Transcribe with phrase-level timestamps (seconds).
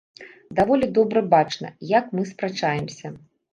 [0.59, 3.15] Даволі добра бачна, як мы спрачаемся.